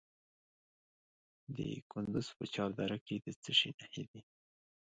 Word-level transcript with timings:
د 1.55 1.57
کندز 1.91 2.27
په 2.37 2.43
چهار 2.53 2.71
دره 2.79 2.97
کې 3.05 3.15
د 3.25 3.27
څه 3.43 3.51
شي 3.59 3.69
نښې 3.79 4.03
دي؟ 4.11 4.21